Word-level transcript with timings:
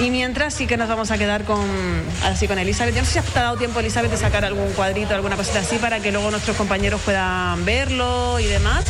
Y 0.00 0.10
mientras 0.10 0.54
sí 0.54 0.66
que 0.66 0.78
nos 0.78 0.88
vamos 0.88 1.10
a 1.10 1.18
quedar 1.18 1.44
con, 1.44 1.60
así 2.24 2.48
con 2.48 2.58
Elizabeth. 2.58 2.94
Yo 2.94 3.02
no 3.02 3.06
sé 3.06 3.20
si 3.20 3.38
ha 3.38 3.42
dado 3.42 3.58
tiempo, 3.58 3.80
Elizabeth, 3.80 4.10
de 4.10 4.16
sacar 4.16 4.46
algún 4.46 4.72
cuadrito, 4.72 5.14
alguna 5.14 5.36
cosita 5.36 5.58
así, 5.58 5.76
para 5.76 6.00
que 6.00 6.10
luego 6.10 6.30
nuestros 6.30 6.56
compañeros 6.56 7.02
puedan 7.02 7.64
verlo 7.66 8.40
y 8.40 8.46
demás. 8.46 8.84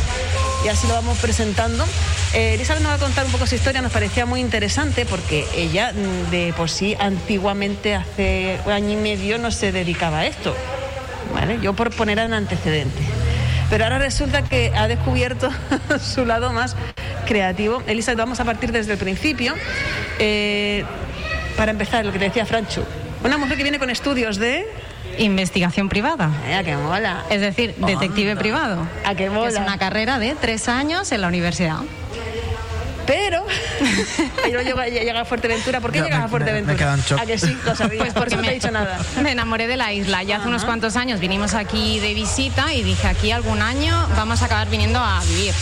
Y 0.63 0.69
así 0.69 0.87
lo 0.87 0.93
vamos 0.93 1.17
presentando. 1.17 1.85
Eh, 2.33 2.53
Elizabeth 2.53 2.81
nos 2.81 2.93
va 2.93 2.95
a 2.95 2.99
contar 2.99 3.25
un 3.25 3.31
poco 3.33 3.45
su 3.45 3.55
historia, 3.55 3.81
nos 3.81 3.91
parecía 3.91 4.25
muy 4.25 4.39
interesante 4.39 5.05
porque 5.05 5.45
ella 5.53 5.91
mm, 5.91 6.31
de 6.31 6.53
por 6.55 6.69
sí 6.69 6.95
antiguamente, 6.97 7.93
hace 7.93 8.59
un 8.65 8.71
año 8.71 8.91
y 8.91 8.95
medio, 8.95 9.37
no 9.37 9.51
se 9.51 9.73
dedicaba 9.73 10.19
a 10.19 10.25
esto. 10.27 10.55
¿Vale? 11.33 11.59
Yo 11.61 11.73
por 11.73 11.93
poner 11.93 12.19
un 12.19 12.33
antecedente. 12.33 13.01
Pero 13.69 13.83
ahora 13.83 13.99
resulta 13.99 14.43
que 14.43 14.71
ha 14.75 14.87
descubierto 14.87 15.49
su 16.01 16.25
lado 16.25 16.53
más 16.53 16.75
creativo. 17.25 17.81
Elizabeth, 17.87 18.17
vamos 18.17 18.39
a 18.39 18.45
partir 18.45 18.71
desde 18.71 18.93
el 18.93 18.97
principio. 18.97 19.55
Eh, 20.19 20.83
para 21.57 21.71
empezar, 21.71 22.05
lo 22.05 22.11
que 22.11 22.19
te 22.19 22.25
decía 22.25 22.45
Franchu. 22.45 22.83
Una 23.23 23.37
mujer 23.37 23.57
que 23.57 23.63
viene 23.63 23.79
con 23.79 23.89
estudios 23.89 24.37
de... 24.37 24.65
Investigación 25.17 25.89
privada. 25.89 26.31
Eh, 26.47 26.55
¿A 26.55 26.63
qué 26.63 26.77
mola? 26.77 27.25
Es 27.29 27.41
decir, 27.41 27.75
detective 27.75 28.35
privado. 28.35 28.87
¿A 29.05 29.13
qué 29.13 29.29
mola? 29.29 29.49
Es 29.49 29.57
una 29.57 29.77
carrera 29.77 30.19
de 30.19 30.35
tres 30.39 30.69
años 30.69 31.11
en 31.11 31.21
la 31.21 31.27
universidad. 31.27 31.79
Pero 33.05 33.45
yo 34.51 34.61
llego, 34.61 34.83
llega 34.83 35.21
a 35.21 35.25
Fuerteventura. 35.25 35.81
¿Por 35.81 35.91
qué 35.91 36.01
llegas 36.01 36.23
a 36.23 36.27
Fuerteventura? 36.27 36.97
Me, 37.15 37.21
¿A 37.21 37.25
que 37.25 37.37
sí? 37.37 37.57
Lo 37.65 37.75
sabía. 37.75 37.99
Pues 37.99 38.13
porque 38.13 38.35
no 38.35 38.41
me, 38.41 38.47
te 38.47 38.53
he 38.53 38.55
dicho 38.55 38.71
nada. 38.71 38.99
Me 39.21 39.31
enamoré 39.31 39.67
de 39.67 39.77
la 39.77 39.93
isla. 39.93 40.23
Ya 40.23 40.37
hace 40.37 40.47
unos 40.47 40.65
cuantos 40.65 40.95
años 40.95 41.19
vinimos 41.19 41.53
aquí 41.53 41.99
de 41.99 42.13
visita 42.13 42.73
y 42.73 42.83
dije 42.83 43.07
aquí 43.07 43.31
algún 43.31 43.61
año 43.61 44.07
vamos 44.15 44.41
a 44.41 44.45
acabar 44.45 44.69
viniendo 44.69 44.99
a 44.99 45.21
vivir. 45.27 45.53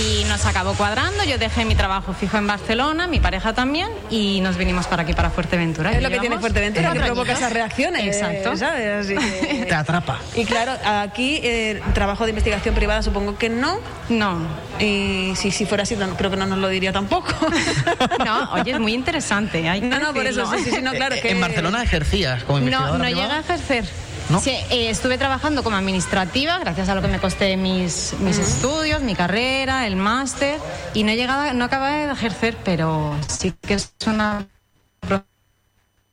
Y 0.00 0.24
nos 0.24 0.46
acabó 0.46 0.72
cuadrando. 0.74 1.22
Yo 1.24 1.36
dejé 1.38 1.64
mi 1.64 1.74
trabajo 1.74 2.14
fijo 2.14 2.38
en 2.38 2.46
Barcelona, 2.46 3.06
mi 3.06 3.20
pareja 3.20 3.52
también, 3.52 3.88
y 4.08 4.40
nos 4.40 4.56
vinimos 4.56 4.86
para 4.86 5.02
aquí, 5.02 5.12
para 5.12 5.30
Fuerteventura. 5.30 5.92
Es 5.92 6.02
lo 6.02 6.10
que 6.10 6.18
tiene 6.18 6.38
Fuerteventura, 6.38 6.92
que 6.92 7.00
provoca 7.00 7.32
esas 7.32 7.52
reacciones. 7.52 8.06
Exacto. 8.06 8.56
¿sabes? 8.56 9.04
Así 9.04 9.16
que... 9.16 9.64
Te 9.68 9.74
atrapa. 9.74 10.18
Y 10.34 10.44
claro, 10.44 10.72
aquí 10.84 11.40
eh, 11.42 11.82
trabajo 11.94 12.24
de 12.24 12.30
investigación 12.30 12.74
privada 12.74 13.02
supongo 13.02 13.36
que 13.36 13.48
no. 13.48 13.80
No. 14.08 14.38
Y 14.78 15.34
si, 15.36 15.50
si 15.50 15.66
fuera 15.66 15.82
así, 15.84 15.96
no, 15.96 16.08
creo 16.16 16.30
que 16.30 16.36
no 16.36 16.46
nos 16.46 16.58
lo 16.58 16.68
diría 16.68 16.92
tampoco. 16.92 17.32
No, 18.24 18.52
oye, 18.52 18.72
es 18.72 18.80
muy 18.80 18.94
interesante. 18.94 19.68
Hay 19.68 19.80
que 19.80 19.86
no, 19.88 19.98
no, 19.98 20.14
por 20.14 20.26
eso, 20.26 20.46
sí, 20.52 20.64
sí, 20.64 20.70
sí, 20.70 20.82
no, 20.82 20.92
claro. 20.92 21.16
Que... 21.20 21.30
En 21.30 21.40
Barcelona 21.40 21.82
ejercías 21.82 22.44
como 22.44 22.58
No, 22.58 22.64
investigadora 22.64 22.98
no 22.98 23.04
privada? 23.04 23.22
llegué 23.26 23.36
a 23.36 23.40
ejercer. 23.40 23.84
¿No? 24.30 24.40
Sí, 24.40 24.50
eh, 24.70 24.88
estuve 24.88 25.18
trabajando 25.18 25.62
como 25.62 25.76
administrativa, 25.76 26.58
gracias 26.58 26.88
a 26.88 26.94
lo 26.94 27.02
que 27.02 27.08
me 27.08 27.18
costé 27.18 27.56
mis, 27.56 28.14
mis 28.20 28.38
estudios, 28.38 29.02
mi 29.02 29.14
carrera, 29.14 29.86
el 29.86 29.96
máster, 29.96 30.58
y 30.94 31.02
no 31.02 31.10
he 31.10 31.16
llegado, 31.16 31.52
no 31.54 31.64
acabé 31.64 32.06
de 32.06 32.12
ejercer, 32.12 32.56
pero 32.64 33.14
sí 33.26 33.52
que 33.60 33.74
es 33.74 33.92
una 34.06 34.46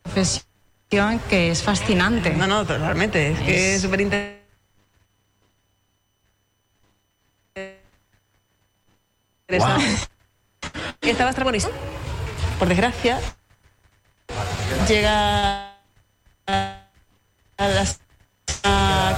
profesión 0.04 0.44
que 1.30 1.52
es 1.52 1.62
fascinante. 1.62 2.32
No, 2.32 2.48
no, 2.48 2.66
totalmente. 2.66 3.32
Es 3.32 3.40
que 3.40 3.76
es 3.76 3.82
súper 3.82 4.02
interesante. 4.02 4.39
Estabas 11.02 11.36
tragonista. 11.36 11.70
Por 12.60 12.68
desgracia, 12.68 13.20
llega 14.88 15.74
a 16.46 16.82
la 17.58 17.80
a 17.82 18.09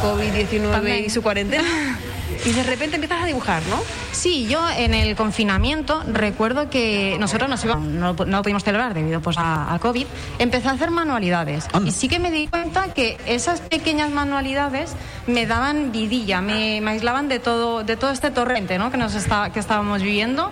COVID-19 0.01 1.05
y 1.05 1.09
su 1.09 1.21
cuarentena. 1.21 1.99
Y 2.43 2.53
de 2.53 2.63
repente 2.63 2.95
empiezas 2.95 3.21
a 3.21 3.25
dibujar, 3.27 3.61
¿no? 3.69 3.79
Sí, 4.11 4.47
yo 4.47 4.67
en 4.75 4.95
el 4.95 5.15
confinamiento 5.15 6.01
recuerdo 6.07 6.71
que 6.71 7.17
nosotros 7.19 7.47
nos 7.47 7.63
íbamos, 7.63 7.87
no, 7.87 8.13
no 8.13 8.37
lo 8.37 8.41
pudimos 8.41 8.63
celebrar 8.63 8.95
debido 8.95 9.21
pues, 9.21 9.37
a, 9.37 9.71
a 9.71 9.77
COVID, 9.77 10.07
empecé 10.39 10.69
a 10.69 10.71
hacer 10.71 10.89
manualidades. 10.89 11.67
Anda. 11.71 11.89
Y 11.89 11.91
sí 11.91 12.07
que 12.07 12.17
me 12.17 12.31
di 12.31 12.47
cuenta 12.47 12.93
que 12.93 13.17
esas 13.27 13.61
pequeñas 13.61 14.09
manualidades 14.09 14.93
me 15.27 15.45
daban 15.45 15.91
vidilla, 15.91 16.41
me, 16.41 16.81
me 16.81 16.91
aislaban 16.91 17.27
de 17.27 17.37
todo, 17.37 17.83
de 17.83 17.95
todo 17.95 18.09
este 18.09 18.31
torrente 18.31 18.79
¿no? 18.79 18.91
que, 18.91 18.97
nos 18.97 19.13
está, 19.13 19.51
que 19.51 19.59
estábamos 19.59 20.01
viviendo. 20.01 20.49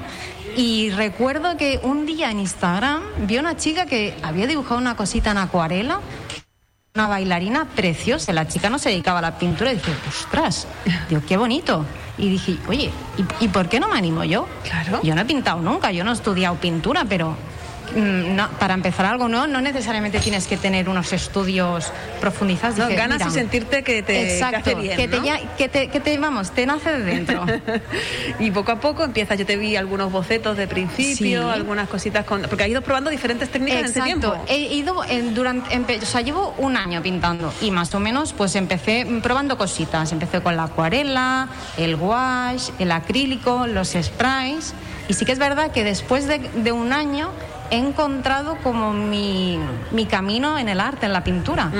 Y 0.55 0.91
recuerdo 0.91 1.57
que 1.57 1.79
un 1.81 2.05
día 2.05 2.29
en 2.29 2.39
Instagram 2.39 3.01
vi 3.19 3.37
a 3.37 3.39
una 3.39 3.57
chica 3.57 3.85
que 3.87 4.15
había 4.21 4.45
dibujado 4.45 4.79
una 4.79 4.95
cosita 4.95 5.31
en 5.31 5.37
acuarela 5.37 6.01
una 6.99 7.07
bailarina 7.07 7.65
preciosa. 7.65 8.33
La 8.33 8.47
chica 8.47 8.69
no 8.69 8.77
se 8.77 8.89
dedicaba 8.89 9.19
a 9.19 9.21
la 9.21 9.37
pintura 9.37 9.71
y 9.71 9.75
dije, 9.75 9.91
ostras, 10.07 10.67
digo, 11.07 11.21
qué 11.27 11.37
bonito. 11.37 11.85
Y 12.17 12.29
dije, 12.29 12.57
oye, 12.67 12.91
¿y, 13.17 13.45
y 13.45 13.47
por 13.47 13.69
qué 13.69 13.79
no 13.79 13.87
me 13.87 13.97
animo 13.97 14.25
yo? 14.25 14.47
Claro. 14.63 14.99
Yo 15.01 15.15
no 15.15 15.21
he 15.21 15.25
pintado 15.25 15.61
nunca, 15.61 15.91
yo 15.91 16.03
no 16.03 16.11
he 16.11 16.13
estudiado 16.13 16.55
pintura, 16.57 17.05
pero 17.07 17.37
no, 17.95 18.49
para 18.59 18.73
empezar 18.73 19.05
algo 19.05 19.27
nuevo 19.29 19.47
no 19.47 19.61
necesariamente 19.61 20.19
tienes 20.19 20.47
que 20.47 20.57
tener 20.57 20.89
unos 20.89 21.11
estudios 21.13 21.91
profundizados. 22.19 22.77
No, 22.77 22.85
Dije, 22.87 22.97
ganas 22.97 23.17
mira, 23.19 23.29
y 23.29 23.33
sentirte 23.33 23.83
que 23.83 24.03
te, 24.03 24.33
Exacto, 24.35 24.59
hace 24.59 24.75
bien, 24.75 24.97
que, 24.97 25.07
te, 25.07 25.17
¿no? 25.17 25.23
que, 25.57 25.69
te, 25.69 25.87
que 25.87 25.99
te, 25.99 26.17
vamos, 26.17 26.51
te 26.51 26.65
nace 26.65 26.91
de 26.91 27.03
dentro. 27.03 27.45
y 28.39 28.51
poco 28.51 28.71
a 28.71 28.79
poco 28.79 29.03
empiezas, 29.03 29.37
yo 29.37 29.45
te 29.45 29.55
vi 29.57 29.75
algunos 29.75 30.11
bocetos 30.11 30.57
de 30.57 30.67
principio, 30.67 31.43
Sí. 31.43 31.49
algunas 31.53 31.87
cositas 31.89 32.25
con... 32.25 32.41
Porque 32.43 32.63
has 32.63 32.69
ido 32.69 32.81
probando 32.81 33.09
diferentes 33.09 33.49
técnicas 33.49 33.79
en 33.79 33.85
este 33.85 34.01
tiempo. 34.01 34.35
He 34.47 34.57
ido 34.73 35.03
en, 35.05 35.33
durante, 35.33 35.75
empe- 35.75 36.01
o 36.01 36.05
sea, 36.05 36.21
llevo 36.21 36.53
un 36.57 36.77
año 36.77 37.01
pintando 37.01 37.53
y 37.61 37.71
más 37.71 37.93
o 37.95 37.99
menos 37.99 38.33
pues 38.33 38.55
empecé 38.55 39.05
probando 39.21 39.57
cositas. 39.57 40.11
Empecé 40.11 40.41
con 40.41 40.55
la 40.55 40.63
acuarela, 40.63 41.47
el 41.77 41.95
gouache, 41.95 42.71
el 42.79 42.91
acrílico, 42.91 43.67
los 43.67 43.89
sprays. 44.01 44.73
Y 45.07 45.13
sí 45.13 45.25
que 45.25 45.31
es 45.31 45.39
verdad 45.39 45.71
que 45.71 45.83
después 45.83 46.27
de, 46.27 46.37
de 46.39 46.71
un 46.71 46.93
año 46.93 47.29
he 47.71 47.77
encontrado 47.77 48.57
como 48.63 48.93
mi, 48.93 49.59
mi 49.91 50.05
camino 50.05 50.57
en 50.57 50.69
el 50.69 50.79
arte, 50.79 51.05
en 51.05 51.13
la 51.13 51.23
pintura. 51.23 51.71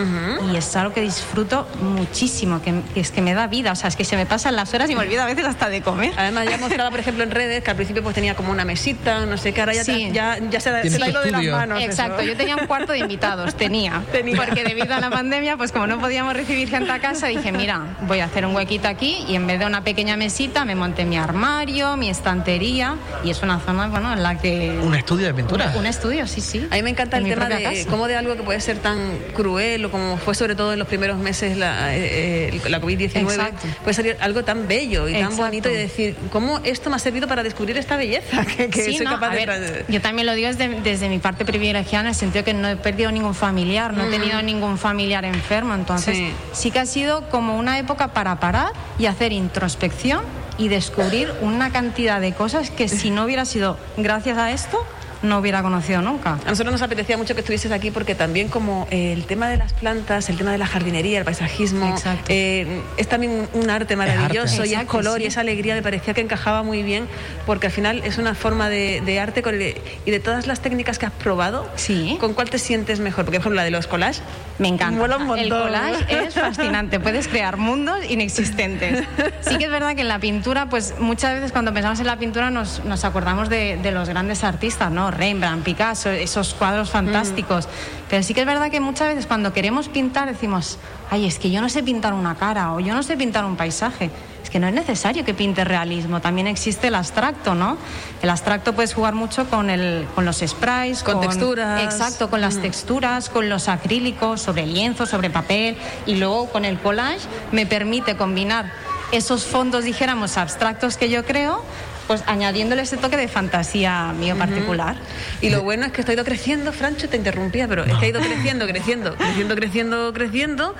Y 0.52 0.56
es 0.56 0.76
algo 0.76 0.94
que 0.94 1.02
disfruto 1.02 1.68
muchísimo, 1.82 2.62
que, 2.62 2.82
que 2.94 3.00
es 3.00 3.12
que 3.12 3.22
me 3.22 3.34
da 3.34 3.48
vida. 3.48 3.72
O 3.72 3.76
sea, 3.76 3.88
es 3.90 3.96
que 3.96 4.04
se 4.06 4.16
me 4.16 4.26
pasan 4.26 4.56
las 4.56 4.74
horas 4.74 4.90
y 4.90 4.96
me 4.96 5.02
olvido 5.02 5.22
a 5.22 5.26
veces 5.26 5.46
hasta 5.46 5.70
de 5.70 5.82
comer. 5.82 6.14
Además, 6.18 6.48
ya 6.50 6.58
mostraba, 6.58 6.90
por 6.92 7.00
ejemplo, 7.00 7.24
en 7.24 7.32
redes 7.32 7.64
que 7.64 7.70
al 7.72 7.76
principio 7.76 8.04
pues 8.04 8.16
tenía 8.16 8.36
como 8.36 8.52
una 8.52 8.66
mesita, 8.66 9.26
no 9.26 9.38
sé 9.38 9.54
qué, 9.54 9.62
ahora 9.62 9.74
ya, 9.74 9.84
te- 9.84 9.90
Sí. 9.94 10.12
ya, 10.14 10.38
ya 10.50 10.60
se, 10.60 10.90
se 10.90 10.98
da 11.00 11.06
tu 11.08 11.12
lo 11.14 11.22
de 11.22 11.32
las 11.32 11.44
manos. 11.46 11.82
Exacto, 11.82 12.20
eso. 12.20 12.30
yo 12.30 12.38
tenía 12.38 12.56
un 12.56 12.68
cuarto 12.68 12.92
de 12.92 13.00
invitados, 13.00 13.56
tenía. 13.56 14.02
Tenía. 14.12 14.36
Porque 14.38 14.64
debido 14.64 14.94
a 14.96 15.00
la 15.00 15.10
pandemia, 15.10 15.58
pues 15.58 15.72
como 15.72 15.88
no 15.88 16.00
podíamos 16.00 16.34
recibir 16.34 16.70
gente 16.70 16.92
a 16.92 17.00
casa, 17.00 17.28
dije, 17.28 17.52
mira, 17.52 17.82
voy 18.02 18.20
a 18.20 18.26
hacer 18.26 18.46
un 18.46 18.56
huequito 18.56 18.88
aquí 18.88 19.24
y 19.28 19.36
en 19.36 19.48
vez 19.48 19.60
de 19.60 19.66
una 19.66 19.84
pequeña 19.84 20.18
mesita 20.18 20.66
me 20.66 20.76
monté 20.76 21.06
mi 21.06 21.18
armario, 21.18 21.96
mi 21.98 22.10
estantería 22.10 22.96
y 23.24 23.30
es 23.32 23.42
una 23.42 23.60
zona, 23.60 23.88
bueno, 23.88 24.14
en 24.14 24.24
la 24.24 24.38
que... 24.38 24.80
¿Un 24.84 24.96
estudio 24.96 25.28
de 25.28 25.34
pintura? 25.34 25.72
Un 25.79 25.85
estudio, 25.85 26.28
sí, 26.28 26.41
sí. 26.41 26.67
A 26.72 26.75
mí 26.75 26.84
me 26.84 26.90
encanta 26.90 27.17
En 27.17 27.25
el 27.25 27.34
tema 27.34 27.47
de 27.50 27.63
casa. 27.63 27.90
cómo 27.90 28.07
de 28.07 28.16
algo 28.16 28.35
que 28.35 28.44
puede 28.44 28.59
ser 28.59 28.78
tan 28.79 29.17
cruel 29.34 29.85
o 29.85 29.91
como 29.91 30.17
fue 30.17 30.35
sobre 30.35 30.56
todo 30.56 30.73
en 30.73 30.79
los 30.79 30.88
primeros 30.88 31.17
meses 31.17 31.57
la, 31.57 31.95
eh, 31.95 32.50
eh, 32.53 32.62
la 32.69 32.81
COVID-19, 32.81 33.22
Exacto. 33.22 33.67
puede 33.84 33.94
salir 33.94 34.17
algo 34.19 34.44
tan 34.44 34.67
bello 34.67 35.07
y 35.07 35.13
tan 35.13 35.22
Exacto. 35.23 35.44
bonito 35.44 35.69
y 35.69 35.73
decir, 35.75 36.16
¿cómo 36.31 36.59
esto 36.63 36.90
me 36.90 36.97
ha 36.97 37.00
servido 37.00 37.28
para 37.28 37.44
descubrir 37.44 37.78
esta 37.78 37.95
belleza? 37.95 38.45
Que, 38.57 38.69
que 38.69 38.84
Sí, 38.84 38.97
soy 38.97 39.06
no, 39.06 39.12
capaz 39.13 39.28
a 39.31 39.35
de... 39.35 39.45
ver, 39.45 39.85
yo 39.88 40.01
también 40.01 40.25
lo 40.25 40.34
digo 40.34 40.47
desde, 40.50 40.67
desde 40.81 41.07
mi 41.09 41.19
parte 41.19 41.45
privilegiada 41.45 42.01
en 42.06 42.07
el 42.09 42.16
sentido 42.16 42.44
que 42.44 42.53
no 42.53 42.67
he 42.67 42.75
perdido 42.75 43.11
ningún 43.11 43.34
familiar, 43.35 43.94
no 43.94 44.03
he 44.03 44.09
tenido 44.09 44.41
ningún 44.41 44.78
familiar 44.78 45.23
enfermo, 45.25 45.73
entonces 45.75 46.17
Sí. 46.17 46.34
sí. 46.53 46.72
que 46.72 46.79
ha 46.79 46.85
sido 46.85 47.29
como 47.29 47.57
una 47.57 47.79
época 47.79 48.09
para 48.09 48.40
parar 48.40 48.72
y 48.97 49.06
hacer 49.06 49.31
introspección 49.31 50.22
y 50.57 50.67
descubrir 50.67 51.31
una 51.41 51.72
cantidad 51.72 52.19
de 52.19 52.34
cosas 52.34 52.69
que 52.69 52.90
si 52.90 53.11
no 53.11 53.23
hubiera 53.23 53.46
sido 53.46 53.78
gracias 53.97 54.38
a 54.38 54.51
esto, 54.51 54.85
no 55.22 55.38
hubiera 55.40 55.62
conocido 55.62 56.02
nunca. 56.02 56.40
A 56.46 56.50
nosotros 56.50 56.72
nos 56.72 56.81
apetecía 56.81 57.18
mucho 57.18 57.34
que 57.35 57.41
estuvieses 57.41 57.72
aquí 57.72 57.91
porque 57.91 58.16
también 58.16 58.47
como 58.47 58.88
eh, 58.90 59.12
el 59.13 59.25
tema 59.25 59.50
de 59.50 59.57
las 59.57 59.74
plantas, 59.74 60.30
el 60.30 60.38
tema 60.38 60.52
de 60.52 60.57
la 60.57 60.66
jardinería, 60.68 61.19
el 61.19 61.25
paisajismo, 61.25 61.96
eh, 62.30 62.81
es 62.97 63.07
también 63.07 63.47
un, 63.53 63.69
arte 63.69 63.96
maravilloso 63.96 64.63
y 64.63 64.69
es 64.69 64.74
Exacto, 64.74 64.91
color 64.91 65.18
sí. 65.18 65.24
y 65.24 65.28
esa 65.28 65.41
alegría 65.41 65.75
me 65.75 65.81
parecía 65.84 66.13
que 66.13 66.22
encajaba 66.22 66.63
muy 66.63 66.84
bien 66.84 67.08
porque 67.46 67.68
al 67.68 67.74
final 67.74 68.02
es 68.03 68.18
una 68.18 68.34
forma 68.34 68.69
de, 68.69 69.02
de 69.06 69.19
arte 69.19 69.41
con 69.41 69.56
el- 69.56 69.75
y 70.06 70.12
de 70.12 70.19
todas 70.19 70.47
las 70.47 70.62
técnicas 70.62 70.97
que 71.00 71.06
has 71.06 71.12
probado, 71.12 71.69
Sí. 71.75 72.18
¿con 72.19 72.34
cuál 72.34 72.50
te 72.50 72.58
sientes 72.58 73.00
mejor? 73.00 73.26
Porque 73.26 73.38
por 73.40 73.44
ejemplo 73.44 73.55
la 73.58 73.64
de 73.64 73.72
los 73.72 73.88
collages 73.88 74.22
Me 74.58 74.67
encanta. 74.70 74.97
mola 74.99 75.17
un 75.17 75.23
el 75.38 75.49
montón. 75.49 75.61
collage 75.67 76.26
es 76.28 76.34
fascinante. 76.34 76.99
Puedes 76.99 77.28
crear 77.28 77.58
mundos 77.58 77.97
inexistentes. 78.09 79.03
Sí 79.41 79.58
que 79.58 79.66
es 79.66 79.72
verdad 79.72 79.96
que 79.96 80.02
en 80.02 80.08
la 80.08 80.20
pintura, 80.20 80.67
pues 80.70 80.96
muchas 80.99 81.34
veces 81.35 81.52
cuando 81.52 81.73
pensamos 81.73 81.99
en 81.99 82.08
la 82.08 82.17
pintura 82.17 82.49
nos, 82.49 82.84
nos 82.85 83.03
acordamos 83.05 83.49
de, 83.49 83.78
de 83.78 83.91
los 83.91 84.08
grandes 84.09 84.44
artistas, 84.44 84.91
¿no? 84.91 85.09
Rembrandt, 85.11 85.64
Picasso, 85.64 86.09
esos 86.09 86.53
cuadros 86.53 86.90
fantásticos. 86.90 87.67
Pero 88.09 88.23
sí 88.23 88.34
que 88.34 88.41
es 88.41 88.47
verdad 88.47 88.72
que 88.72 88.79
muchas 88.79 89.09
veces 89.09 89.26
cuando 89.26 89.53
queremos 89.53 89.88
pintar 89.90 90.28
decimos, 90.28 90.78
ay, 91.09 91.26
es 91.26 91.40
que 91.40 91.52
yo 91.52 91.61
no 91.61 91.70
sé 91.70 91.84
pintar 91.84 92.14
una 92.14 92.35
cara 92.35 92.73
o 92.73 92.79
yo 92.79 92.94
no 92.94 93.03
sé 93.03 93.17
pintar 93.17 93.46
un 93.46 93.56
paisaje. 93.56 94.09
Es 94.44 94.50
que 94.50 94.59
no 94.59 94.67
es 94.67 94.73
necesario 94.73 95.26
que 95.26 95.34
pinte 95.34 95.64
realismo, 95.64 96.22
también 96.22 96.47
existe 96.47 96.88
el 96.88 96.96
abstracto, 96.96 97.53
¿no? 97.53 97.78
El 98.22 98.29
abstracto 98.29 98.73
puedes 98.73 98.94
jugar 98.94 99.14
mucho 99.14 99.47
con, 99.50 99.70
el, 99.70 100.08
con 100.16 100.26
los 100.26 100.38
sprays, 100.38 101.03
Con 101.03 101.22
texturas. 101.22 101.84
Exacto, 101.84 102.29
con 102.29 102.41
las 102.41 102.58
texturas, 102.58 103.29
con 103.29 103.50
los 103.50 103.67
acrílicos, 103.67 104.41
sobre 104.41 104.66
lienzo, 104.66 105.06
sobre 105.06 105.29
papel 105.29 105.78
y 106.06 106.16
luego 106.16 106.50
con 106.50 106.66
el 106.66 106.79
collage 106.79 107.28
me 107.52 107.66
permite 107.66 108.17
combinar 108.17 108.72
esos 109.11 109.46
fondos, 109.46 109.84
dijéramos, 109.84 110.38
abstractos 110.38 110.97
que 110.97 111.09
yo 111.09 111.26
creo 111.26 111.64
pues 112.09 112.23
añadiéndole 112.26 112.82
ese 112.82 112.97
toque 112.97 113.17
de 113.17 113.28
fantasía 113.28 114.14
mío 114.14 114.35
particular. 114.35 114.96
Y 115.41 115.52
lo 115.52 115.61
bueno 115.61 115.85
es 115.85 115.91
que 115.91 116.02
esto 116.02 116.11
ha 116.11 116.16
ido 116.16 116.26
creciendo, 116.26 116.73
Francho, 116.73 117.08
te 117.08 117.17
interrumpía, 117.17 117.67
pero 117.67 117.84
es 117.85 117.96
que 118.00 118.06
ha 118.06 118.09
ido 118.09 118.20
creciendo, 118.20 118.66
creciendo, 118.66 119.16
creciendo, 119.16 119.56
creciendo, 119.56 120.11
creciendo 120.11 120.76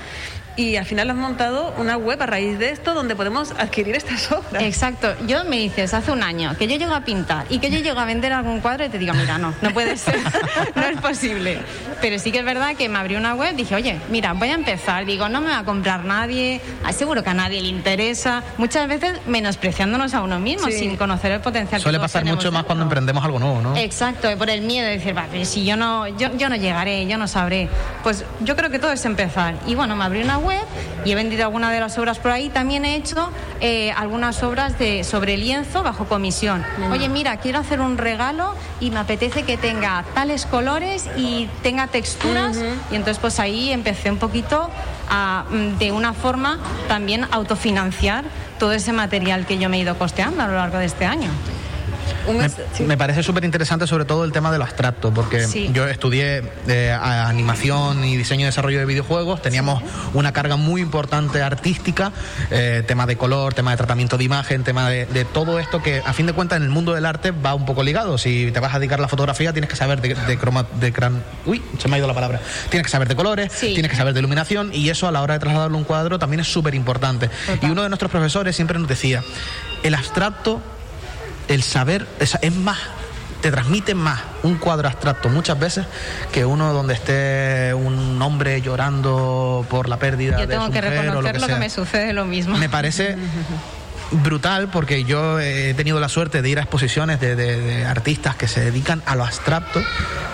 y 0.60 0.76
al 0.76 0.84
final 0.84 1.10
has 1.10 1.16
montado 1.16 1.74
una 1.78 1.96
web 1.96 2.22
a 2.22 2.26
raíz 2.26 2.60
de 2.60 2.72
esto 2.72 2.94
donde 2.94 3.16
podemos 3.16 3.52
adquirir 3.52 3.96
estas 3.96 4.30
obras. 4.30 4.62
Exacto. 4.62 5.16
Yo 5.26 5.46
me 5.46 5.56
dices 5.56 5.94
hace 5.94 6.12
un 6.12 6.22
año 6.22 6.54
que 6.58 6.68
yo 6.68 6.76
llego 6.76 6.94
a 6.94 7.06
pintar 7.06 7.46
y 7.50 7.60
que 7.60 7.72
yo 7.72 7.80
llego 7.80 7.98
a 7.98 8.04
vender 8.04 8.34
algún 8.34 8.60
cuadro 8.60 8.84
y 8.84 8.90
te 8.90 9.00
digo, 9.00 9.14
mira, 9.14 9.38
no, 9.38 9.54
no 9.62 9.72
puede 9.72 9.96
ser, 9.96 10.20
no 10.76 10.82
es 10.82 11.00
posible. 11.00 11.60
Pero 12.02 12.20
sí 12.20 12.34
que 12.34 12.40
es 12.40 12.46
verdad 12.46 12.76
que 12.76 12.90
me 12.90 12.98
abrió 12.98 13.20
una 13.20 13.36
web, 13.36 13.56
dije, 13.56 13.74
oye, 13.74 14.00
mira, 14.10 14.34
voy 14.34 14.50
a 14.50 14.56
empezar. 14.56 15.06
Digo, 15.06 15.30
no 15.30 15.40
me 15.40 15.48
va 15.48 15.60
a 15.60 15.64
comprar 15.64 16.04
nadie, 16.04 16.60
seguro 16.92 17.24
que 17.24 17.30
a 17.30 17.34
nadie 17.34 17.62
le 17.62 17.70
interesa. 17.70 18.44
Muchas 18.58 18.90
veces 18.90 19.18
menospreciándonos 19.28 20.14
a 20.14 20.22
uno 20.22 20.40
mismo 20.40 20.68
sin 20.68 20.98
conocer 20.98 21.32
el 21.32 21.40
potencial. 21.40 21.80
Suele 21.80 22.02
pasar 22.02 22.26
mucho 22.26 22.52
más 22.52 22.66
cuando 22.66 22.84
emprendemos 22.84 23.24
algo 23.24 23.40
nuevo, 23.40 23.62
¿no? 23.62 23.78
Exacto, 23.78 24.28
por 24.38 24.50
el 24.50 24.64
miedo 24.64 24.86
de 24.86 24.98
decir, 24.98 25.14
vale, 25.14 25.46
si 25.46 25.64
yo 25.64 25.78
no, 25.78 26.06
yo, 26.18 26.36
yo 26.36 26.50
no 26.50 26.58
llegaré, 26.58 27.08
yo 27.08 27.18
no 27.18 27.30
sabré. 27.30 27.70
Pues 28.04 28.26
yo 28.42 28.58
creo 28.58 28.70
que 28.70 28.80
todo 28.80 28.92
es 28.92 29.06
empezar. 29.06 29.56
Y 29.66 29.76
bueno, 29.76 29.96
me 29.96 30.04
abrió 30.04 30.22
una 30.26 30.38
web 30.38 30.49
y 31.06 31.12
he 31.12 31.16
vendido 31.16 31.46
algunas 31.46 31.72
de 31.72 31.80
las 31.80 31.98
obras 31.98 32.19
por 32.19 32.31
ahí. 32.31 32.50
También 32.50 32.86
he 32.86 32.96
hecho 32.96 33.30
eh, 33.62 33.92
algunas 33.92 34.44
obras 34.44 34.78
de, 34.78 35.04
sobre 35.04 35.38
lienzo 35.38 35.84
bajo 35.84 36.06
comisión. 36.06 36.63
Oye, 36.92 37.10
mira, 37.10 37.38
quiero 37.38 37.60
hacer 37.60 37.81
un 37.81 37.98
regalo 37.98 38.56
y 38.80 38.92
me 38.92 39.00
apetece 39.00 39.44
que 39.44 39.57
tenga 39.57 40.04
tales 40.13 40.46
colores 40.46 41.10
y 41.18 41.50
tenga 41.63 41.88
texturas. 41.88 42.57
Y 42.92 42.96
entonces 42.96 43.19
pues 43.19 43.40
ahí 43.40 43.72
empecé 43.72 44.12
un 44.12 44.18
poquito 44.18 44.69
a, 45.10 45.46
mm, 45.50 45.78
de 45.78 45.92
una 45.92 46.13
forma 46.13 46.60
también 46.88 47.25
autofinanciar 47.31 48.25
todo 48.60 48.74
ese 48.74 48.94
material 48.94 49.45
que 49.45 49.57
yo 49.57 49.69
me 49.69 49.78
he 49.78 49.80
ido 49.81 49.98
costeando 49.98 50.44
a 50.44 50.48
lo 50.48 50.54
largo 50.54 50.78
de 50.78 50.86
este 50.86 51.06
año. 51.06 51.30
Me, 52.86 52.98
parece 52.98 53.24
súper 53.24 53.44
interesante 53.45 53.88
sobre 53.88 54.06
todo 54.06 54.24
el 54.24 54.31
tema 54.31 54.51
de 54.51 54.57
lo 54.57 54.63
abstracto, 54.63 55.13
porque 55.13 55.45
yo 55.74 55.88
estudié 55.88 56.44
eh, 56.68 56.92
animación 56.92 58.04
y 58.04 58.18
diseño 58.18 58.42
y 58.42 58.45
desarrollo 58.45 58.80
de 58.80 58.86
videojuegos, 58.86 59.42
teníamos 59.42 59.81
una 60.13 60.31
carga 60.31 60.56
muy 60.56 60.81
importante 60.81 61.42
artística, 61.42 62.12
eh, 62.51 62.83
tema 62.86 63.06
de 63.06 63.18
color, 63.18 63.54
tema 63.54 63.71
de 63.71 63.77
tratamiento 63.77 64.18
de 64.18 64.24
imagen, 64.24 64.63
tema 64.63 64.89
de, 64.89 65.25
todo 65.33 65.60
esto 65.60 65.81
que 65.81 66.01
a 66.06 66.13
fin 66.13 66.25
de 66.25 66.33
cuentas 66.33 66.57
en 66.57 66.63
el 66.63 66.69
mundo 66.69 66.94
del 66.94 67.06
arte 67.06 67.31
va 67.31 67.54
un 67.54 67.66
poco 67.66 67.83
ligado. 67.83 68.18
Si 68.18 68.51
te 68.51 68.60
vas 68.60 68.74
a 68.74 68.80
dedicar 68.80 69.00
a 69.00 69.01
la 69.01 69.07
fotografía 69.07 69.51
tienes 69.51 69.69
que 69.69 69.75
saber 69.75 70.01
de, 70.01 70.16
de 70.16 70.38
croma, 70.38 70.66
de 70.80 70.92
cran, 70.92 71.24
uy, 71.45 71.62
se 71.77 71.88
me 71.88 71.95
ha 71.95 72.00
ido 72.00 72.07
la 72.07 72.13
palabra. 72.13 72.42
Tienes 72.69 72.86
que 72.86 72.92
saber 72.92 73.07
de 73.07 73.16
colores, 73.16 73.51
tienes 73.60 73.89
que 73.89 73.98
saber 73.98 74.13
de 74.13 74.19
iluminación 74.19 74.71
y 74.74 74.89
eso 74.89 75.07
a 75.07 75.12
la 75.12 75.21
hora 75.21 75.36
de 75.36 75.39
trasladarlo 75.39 75.75
a 75.75 75.80
un 75.80 75.86
cuadro 75.86 76.19
también 76.19 76.39
es 76.39 76.48
súper 76.48 76.75
importante. 76.75 77.30
Y 77.62 77.66
uno 77.68 77.83
de 77.83 77.89
nuestros 77.89 78.12
profesores 78.12 78.56
siempre 78.56 78.77
nos 78.80 78.88
decía, 78.88 79.24
el 79.83 79.95
abstracto 79.95 80.62
el 81.50 81.63
saber 81.63 82.07
es, 82.19 82.38
más 82.56 82.78
te 83.42 83.51
transmite 83.51 83.96
más 83.96 84.22
un 84.44 84.57
cuadro 84.57 84.88
abstracto 84.88 85.30
muchas 85.30 85.57
veces 85.57 85.86
que 86.31 86.46
uno 86.46 86.74
donde 86.74 86.94
esté 86.94 87.74
un 87.74 88.22
hombre 88.22 88.62
llorando 88.62 89.66
por 89.69 89.88
la 89.88 89.98
pérdida 89.98 90.40
Yo 90.40 90.48
tengo 90.48 90.68
de 90.68 90.74
que 90.74 90.81
reconocer 90.81 91.40
lo 91.40 91.48
que, 91.48 91.56
me 91.56 91.69
sucede 91.69 92.13
lo 92.13 92.25
mismo. 92.25 92.57
Me 92.57 92.69
parece 92.69 93.18
brutal 94.12 94.70
porque 94.70 95.04
yo 95.04 95.40
he 95.40 95.74
tenido 95.74 96.00
la 96.00 96.10
suerte 96.10 96.42
de 96.42 96.50
ir 96.50 96.60
a 96.60 96.62
exposiciones 96.62 97.20
de, 97.20 97.86
artistas 97.86 98.36
que 98.36 98.48
se 98.48 98.62
dedican 98.62 99.02
a 99.06 99.16
lo 99.16 99.24
abstracto, 99.24 99.82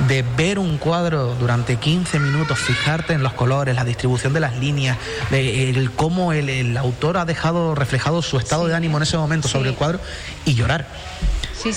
de 0.08 0.24
ver 0.38 0.60
un 0.60 0.78
cuadro 0.78 1.36
durante 1.36 1.78
15 1.78 2.20
minutos, 2.20 2.60
fijarte 2.60 3.14
en 3.14 3.24
los 3.24 3.34
colores, 3.34 3.76
la 3.76 3.84
distribución 3.84 4.34
de 4.34 4.40
las 4.40 4.58
líneas, 4.58 4.98
de 5.32 5.70
el, 5.70 5.92
cómo 5.92 6.34
el, 6.34 6.76
autor 6.78 7.18
ha 7.18 7.26
dejado 7.26 7.76
reflejado 7.76 8.22
su 8.22 8.38
estado 8.38 8.68
de 8.68 8.76
ánimo 8.76 8.98
en 8.98 9.04
ese 9.04 9.18
momento 9.18 9.48
sobre 9.48 9.70
el 9.70 9.76
cuadro 9.76 10.00
y 10.46 10.56
llorar 10.56 10.88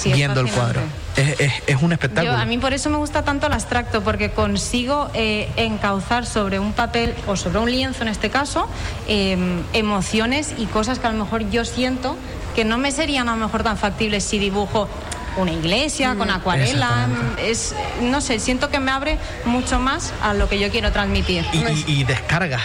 viendo 0.05 0.41
el 0.41 0.51
cuadro. 0.51 0.81
Es, 1.17 1.83
un 1.83 1.93
espectáculo. 1.93 2.37
a 2.37 2.45
mí 2.45 2.59
por 2.59 2.73
eso 2.73 2.91
me 2.91 2.97
gusta 2.97 3.25
tanto 3.25 3.47
el 3.49 3.53
abstracto, 3.53 4.03
porque 4.03 4.31
consigo 4.31 5.11
eh, 5.15 5.51
encauzar 5.57 6.27
sobre 6.27 6.61
un 6.61 6.73
papel 6.73 7.15
o 7.27 7.37
sobre 7.37 7.59
un 7.59 7.71
lienzo 7.71 8.03
en 8.03 8.09
este 8.09 8.31
caso 8.31 8.69
em, 9.09 9.63
emociones 9.73 10.55
y 10.57 10.67
cosas 10.67 10.99
que 10.99 11.07
a 11.07 11.13
lo 11.13 11.25
mejor 11.25 11.51
yo 11.51 11.65
siento 11.65 12.17
que 12.55 12.65
no 12.65 12.79
me 12.79 12.93
serían 12.93 13.29
a 13.29 13.37
lo 13.37 13.45
mejor 13.47 13.63
tan 13.63 13.77
factibles 13.77 14.25
si 14.25 14.39
dibujo 14.39 14.89
una 15.39 15.53
iglesia, 15.53 16.15
con 16.17 16.29
mm. 16.29 16.33
acuarela. 16.33 17.09
Es, 17.39 17.75
no 18.03 18.21
sé, 18.21 18.39
siento 18.39 18.71
que 18.71 18.81
me 18.81 18.91
abre 18.91 19.19
mucho 19.45 19.79
más 19.79 20.13
a 20.23 20.35
lo 20.35 20.49
que 20.49 20.59
yo 20.59 20.71
quiero 20.71 20.93
transmitir. 20.93 21.45
Y, 21.87 22.05
descarga. 22.05 22.61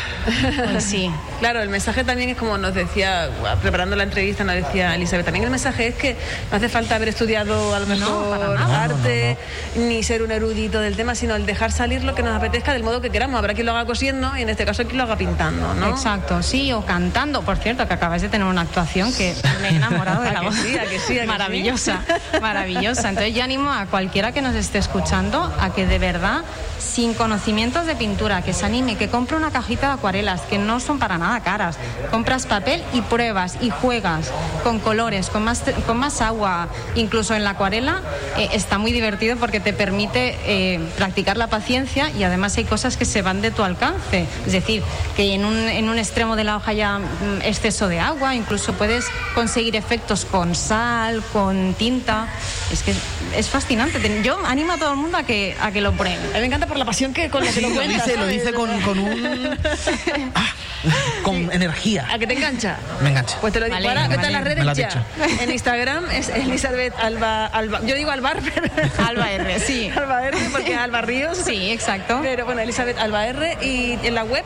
Pues 0.71 0.83
sí. 0.83 1.09
Claro, 1.39 1.61
el 1.61 1.67
mensaje 1.67 2.05
también 2.05 2.29
es 2.29 2.37
como 2.37 2.57
nos 2.57 2.73
decía, 2.73 3.29
preparando 3.61 3.97
la 3.97 4.03
entrevista, 4.03 4.45
nos 4.45 4.55
decía 4.55 4.95
Elizabeth, 4.95 5.25
también 5.25 5.43
el 5.43 5.51
mensaje 5.51 5.87
es 5.87 5.95
que 5.95 6.15
no 6.49 6.55
hace 6.55 6.69
falta 6.69 6.95
haber 6.95 7.09
estudiado 7.09 7.75
a 7.75 7.79
lo 7.81 7.85
mejor 7.85 8.57
arte, 8.57 9.37
ni 9.75 10.03
ser 10.03 10.21
un 10.21 10.31
erudito 10.31 10.79
del 10.79 10.95
tema, 10.95 11.15
sino 11.15 11.35
el 11.35 11.45
dejar 11.45 11.73
salir 11.73 12.05
lo 12.05 12.15
que 12.15 12.23
nos 12.23 12.33
apetezca 12.33 12.71
del 12.71 12.83
modo 12.83 13.01
que 13.01 13.09
queramos. 13.09 13.37
Habrá 13.39 13.55
quien 13.55 13.65
lo 13.65 13.73
haga 13.73 13.85
cosiendo 13.85 14.37
y 14.37 14.43
en 14.43 14.49
este 14.49 14.63
caso 14.63 14.85
quien 14.85 14.97
lo 14.97 15.03
haga 15.03 15.17
pintando, 15.17 15.73
¿no? 15.73 15.89
Exacto, 15.89 16.41
sí, 16.41 16.71
o 16.71 16.85
cantando. 16.85 17.41
Por 17.41 17.57
cierto, 17.57 17.85
que 17.89 17.93
acabas 17.93 18.21
de 18.21 18.29
tener 18.29 18.47
una 18.47 18.61
actuación 18.61 19.13
que 19.13 19.35
me 19.61 19.69
he 19.69 19.75
enamorado 19.75 20.23
de 20.23 20.31
la 20.33 20.43
voz. 20.43 20.55
que 20.55 20.99
sí, 21.05 21.19
maravillosa, 21.27 22.01
maravillosa 22.41 22.62
maravillosa. 22.63 23.09
Entonces 23.09 23.35
yo 23.35 23.43
animo 23.43 23.69
a 23.69 23.85
cualquiera 23.87 24.31
que 24.31 24.41
nos 24.41 24.55
esté 24.55 24.77
escuchando 24.77 25.51
a 25.59 25.73
que 25.73 25.85
de 25.85 25.99
verdad, 25.99 26.43
sin 26.79 27.13
conocimientos 27.13 27.85
de 27.85 27.95
pintura, 27.95 28.41
que 28.41 28.53
se 28.53 28.65
anime, 28.65 28.95
que 28.95 29.09
compre 29.09 29.35
una 29.35 29.51
cajita 29.51 29.87
de 29.87 29.93
acuarelas, 29.93 30.41
que 30.41 30.57
no 30.57 30.79
son 30.79 30.99
para 30.99 31.17
nada 31.17 31.41
caras. 31.41 31.77
Compras 32.11 32.45
papel 32.45 32.81
y 32.93 33.01
pruebas 33.01 33.57
y 33.61 33.69
juegas 33.69 34.31
con 34.63 34.79
colores, 34.79 35.29
con 35.29 35.43
más, 35.43 35.63
con 35.85 35.97
más 35.97 36.21
agua. 36.21 36.69
Incluso 36.95 37.35
en 37.35 37.43
la 37.43 37.51
acuarela 37.51 38.01
eh, 38.37 38.49
está 38.53 38.77
muy 38.77 38.91
divertido 38.91 39.35
porque 39.37 39.59
te 39.59 39.73
permite 39.73 40.37
eh, 40.45 40.79
practicar 40.97 41.37
la 41.37 41.47
paciencia 41.47 42.09
y 42.11 42.23
además 42.23 42.57
hay 42.57 42.65
cosas 42.65 42.95
que 42.95 43.05
se 43.05 43.21
van 43.21 43.41
de 43.41 43.51
tu 43.51 43.63
alcance. 43.63 44.25
Es 44.45 44.53
decir, 44.53 44.83
que 45.17 45.33
en 45.33 45.45
un, 45.45 45.57
en 45.57 45.89
un 45.89 45.97
extremo 45.97 46.35
de 46.35 46.43
la 46.45 46.57
hoja 46.57 46.71
haya 46.71 46.99
mm, 46.99 47.41
exceso 47.43 47.87
de 47.87 47.99
agua, 47.99 48.35
incluso 48.35 48.73
puedes 48.73 49.05
conseguir 49.35 49.75
efectos 49.75 50.25
con 50.25 50.55
sal, 50.55 51.21
con 51.33 51.73
tinta. 51.73 52.27
Es 52.71 52.83
que 52.83 52.93
es 53.35 53.49
fascinante. 53.49 53.99
Yo 54.23 54.39
animo 54.45 54.73
a 54.73 54.77
todo 54.77 54.91
el 54.91 54.97
mundo 54.97 55.17
a 55.17 55.23
que, 55.23 55.55
a 55.59 55.71
que 55.71 55.81
lo 55.81 55.93
pruebe. 55.93 56.17
A 56.31 56.35
mí 56.35 56.39
me 56.39 56.45
encanta 56.45 56.67
por 56.67 56.77
la 56.77 56.85
pasión 56.85 57.13
que 57.13 57.29
con 57.29 57.45
la 57.45 57.51
que 57.51 57.61
lo 57.61 57.69
cuentas. 57.69 58.05
Dice, 58.05 58.17
lo 58.17 58.27
dice 58.27 58.53
con, 58.53 58.81
con 58.81 58.99
un... 58.99 59.57
Ah, 60.35 60.53
con 61.23 61.51
energía. 61.51 62.05
¿A 62.11 62.19
que 62.19 62.27
te 62.27 62.33
engancha? 62.33 62.77
Me 63.01 63.09
engancha. 63.09 63.37
Pues 63.39 63.53
te 63.53 63.59
lo 63.59 63.67
digo. 63.67 63.77
Ahora 63.77 64.07
vete 64.07 64.27
a 64.27 64.31
las 64.31 64.43
redes 64.43 64.77
ya. 64.77 65.05
En 65.39 65.51
Instagram 65.51 66.09
es 66.11 66.29
Elizabeth 66.29 66.93
Alba, 66.99 67.45
Alba. 67.45 67.81
Yo 67.85 67.95
digo 67.95 68.11
Albar, 68.11 68.39
pero... 68.53 68.67
Alba 69.07 69.31
R, 69.31 69.59
sí. 69.59 69.89
Alba 69.95 70.27
R, 70.27 70.37
porque 70.51 70.73
es 70.73 70.77
Alba 70.77 71.01
Ríos. 71.01 71.37
Sí, 71.37 71.71
exacto. 71.71 72.19
Pero 72.21 72.45
bueno, 72.45 72.61
Elizabeth 72.61 72.97
Alba 72.97 73.27
R. 73.27 73.57
¿Y 73.61 73.97
en 74.03 74.15
la 74.15 74.23
web? 74.23 74.43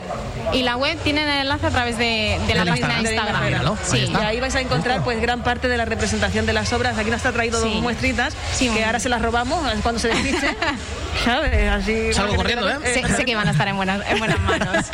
Y 0.52 0.62
la 0.62 0.76
web 0.76 0.96
tiene 1.02 1.24
el 1.24 1.40
enlace 1.40 1.66
a 1.66 1.70
través 1.70 1.98
de, 1.98 2.38
de 2.46 2.54
la 2.54 2.64
página 2.64 3.02
de 3.02 3.14
Instagram. 3.14 3.76
Sí. 3.84 4.12
Y 4.12 4.24
ahí 4.24 4.40
vais 4.40 4.54
a 4.54 4.60
encontrar 4.60 5.02
pues 5.02 5.20
gran 5.20 5.42
parte 5.42 5.68
de 5.68 5.76
la 5.76 5.84
representación 5.84 6.46
de 6.46 6.52
las 6.52 6.72
obras. 6.72 6.96
Aquí 6.98 7.10
nos 7.10 7.24
ha 7.26 7.32
traído 7.32 7.60
dos 7.60 7.74
muestritas 7.88 8.34
que 8.58 8.84
ahora 8.84 9.00
se 9.00 9.08
las 9.08 9.22
robamos 9.22 9.66
cuando 9.82 9.98
se 9.98 10.08
despiste. 10.08 10.54
¿Sabes? 11.24 11.68
Así. 11.70 12.12
Salgo 12.12 12.36
corriendo, 12.36 12.68
¿eh? 12.68 12.76
Sé, 12.84 13.24
que 13.24 13.34
van 13.34 13.48
a 13.48 13.52
estar 13.52 13.66
en 13.66 13.76
buenas, 13.76 14.02
en 14.08 14.18
buenas 14.18 14.38
manos. 14.42 14.86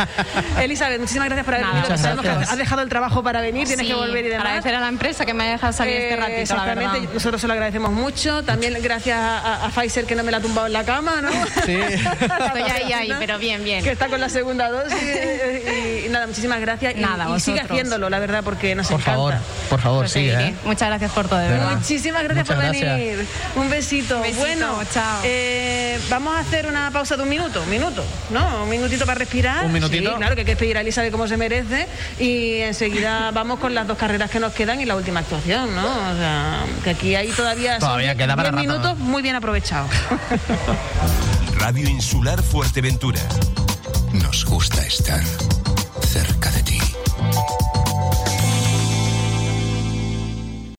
Elizabeth, 0.60 1.00
muchísimas 1.00 1.26
gracias 1.26 1.44
por 1.44 1.54
haber 1.54 1.66
venido. 1.66 1.98
Sabemos 1.98 2.24
que 2.24 2.30
has 2.30 2.56
dejado 2.56 2.82
el 2.82 2.88
trabajo 2.88 3.22
para 3.22 3.40
venir, 3.40 3.66
tienes 3.66 3.86
que 3.86 3.94
volver 3.94 4.24
y 4.24 4.28
demás. 4.28 4.46
Agradecer 4.46 4.74
a 4.76 4.80
la 4.80 4.88
empresa 4.88 5.26
que 5.26 5.34
me 5.34 5.44
ha 5.44 5.52
dejado 5.52 5.72
salir 5.72 5.96
este 5.96 6.16
ratito. 6.16 6.38
Exactamente, 6.38 7.08
nosotros 7.12 7.40
se 7.40 7.46
lo 7.46 7.52
agradecemos 7.52 7.90
mucho. 7.90 8.42
También 8.44 8.76
gracias 8.80 9.18
a, 9.18 9.70
Pfizer 9.74 10.06
que 10.06 10.14
no 10.14 10.22
me 10.22 10.30
la 10.30 10.38
ha 10.38 10.40
tumbado 10.40 10.68
en 10.68 10.72
la 10.72 10.84
cama, 10.84 11.20
¿no? 11.20 11.30
Sí. 11.66 11.72
Estoy 11.76 12.62
ahí, 12.62 12.92
ahí, 12.92 13.12
pero 13.18 13.38
bien, 13.38 13.64
bien. 13.64 13.82
Que 13.82 13.90
está 13.90 14.06
con 14.06 14.20
la 14.20 14.28
segunda 14.28 14.70
dosis. 14.70 14.98
Y, 16.24 16.26
nada, 16.26 16.26
muchísimas 16.26 16.60
gracias. 16.60 16.96
Nada, 16.96 17.36
y, 17.36 17.40
sigue 17.40 17.60
haciéndolo, 17.60 18.08
la 18.10 18.18
verdad, 18.18 18.42
porque 18.44 18.74
nos 18.74 18.86
por 18.86 19.00
encanta. 19.00 19.14
Favor, 19.14 19.34
por 19.68 19.80
favor, 19.80 20.08
sí. 20.08 20.28
¿eh? 20.30 20.54
Muchas 20.64 20.88
gracias 20.88 21.12
por 21.12 21.28
todo, 21.28 21.38
de 21.38 21.48
verdad. 21.48 21.76
Muchísimas 21.76 22.22
gracias 22.24 22.46
por 22.46 22.58
venir. 22.58 23.26
Un 23.56 23.70
besito. 23.70 24.22
Bueno, 24.36 24.78
chao. 24.92 25.20
Eh, 25.24 25.98
vamos 26.08 26.34
a 26.36 26.40
hacer 26.40 26.66
una 26.66 26.90
pausa 26.90 27.16
de 27.16 27.22
un 27.22 27.28
minuto, 27.28 27.62
un 27.62 27.70
minuto, 27.70 28.04
¿no? 28.30 28.64
Un 28.64 28.68
minutito 28.68 29.06
para 29.06 29.18
respirar. 29.18 29.66
Un 29.66 29.72
minutito. 29.72 30.10
Sí, 30.10 30.16
claro, 30.16 30.34
que 30.34 30.42
hay 30.42 30.46
que 30.46 30.56
pedir 30.56 30.78
a 30.78 30.80
Elizabeth 30.80 31.12
como 31.12 31.26
se 31.26 31.36
merece. 31.36 31.86
Y 32.18 32.60
enseguida 32.60 33.30
vamos 33.34 33.58
con 33.58 33.74
las 33.74 33.86
dos 33.86 33.98
carreras 33.98 34.30
que 34.30 34.40
nos 34.40 34.52
quedan 34.52 34.80
y 34.80 34.84
la 34.84 34.96
última 34.96 35.20
actuación, 35.20 35.74
¿no? 35.74 35.86
O 35.86 36.16
sea, 36.16 36.64
que 36.82 36.90
aquí 36.90 37.14
hay 37.14 37.28
todavía, 37.28 37.78
todavía 37.78 38.14
queda 38.14 38.36
para 38.36 38.52
minutos 38.52 38.98
muy 38.98 39.22
bien 39.22 39.36
aprovechados. 39.36 39.90
Radio 41.58 41.88
Insular 41.88 42.42
Fuerteventura. 42.42 43.20
Nos 44.12 44.44
gusta 44.44 44.86
estar 44.86 45.22
cerca 46.14 46.48
de. 46.52 46.63